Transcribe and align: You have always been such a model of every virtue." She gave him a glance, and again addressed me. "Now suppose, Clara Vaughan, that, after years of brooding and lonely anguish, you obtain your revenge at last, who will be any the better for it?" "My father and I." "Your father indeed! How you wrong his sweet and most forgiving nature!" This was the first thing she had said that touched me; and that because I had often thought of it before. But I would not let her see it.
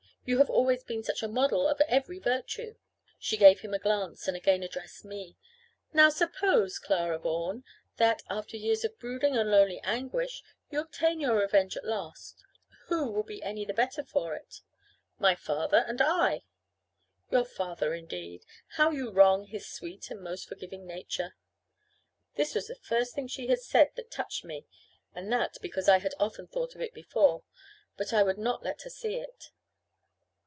You 0.23 0.37
have 0.37 0.51
always 0.51 0.83
been 0.83 1.03
such 1.03 1.23
a 1.23 1.27
model 1.27 1.67
of 1.67 1.81
every 1.87 2.19
virtue." 2.19 2.75
She 3.17 3.37
gave 3.37 3.61
him 3.61 3.73
a 3.73 3.79
glance, 3.79 4.27
and 4.27 4.37
again 4.37 4.61
addressed 4.61 5.03
me. 5.03 5.35
"Now 5.93 6.09
suppose, 6.09 6.77
Clara 6.77 7.17
Vaughan, 7.17 7.63
that, 7.97 8.21
after 8.29 8.55
years 8.55 8.85
of 8.85 8.99
brooding 8.99 9.35
and 9.35 9.49
lonely 9.49 9.81
anguish, 9.83 10.43
you 10.69 10.79
obtain 10.79 11.19
your 11.19 11.37
revenge 11.39 11.75
at 11.75 11.83
last, 11.85 12.43
who 12.85 13.11
will 13.11 13.23
be 13.23 13.41
any 13.41 13.65
the 13.65 13.73
better 13.73 14.03
for 14.03 14.35
it?" 14.35 14.61
"My 15.17 15.33
father 15.33 15.83
and 15.87 15.99
I." 16.03 16.43
"Your 17.31 17.43
father 17.43 17.95
indeed! 17.95 18.45
How 18.75 18.91
you 18.91 19.09
wrong 19.09 19.47
his 19.47 19.65
sweet 19.67 20.11
and 20.11 20.21
most 20.21 20.47
forgiving 20.47 20.85
nature!" 20.85 21.33
This 22.35 22.53
was 22.53 22.67
the 22.67 22.75
first 22.75 23.15
thing 23.15 23.27
she 23.27 23.47
had 23.47 23.59
said 23.59 23.89
that 23.95 24.11
touched 24.11 24.45
me; 24.45 24.67
and 25.15 25.33
that 25.33 25.57
because 25.63 25.89
I 25.89 25.97
had 25.97 26.13
often 26.19 26.45
thought 26.45 26.75
of 26.75 26.81
it 26.81 26.93
before. 26.93 27.41
But 27.97 28.13
I 28.13 28.21
would 28.21 28.37
not 28.37 28.63
let 28.63 28.83
her 28.83 28.89
see 28.91 29.15
it. 29.15 29.49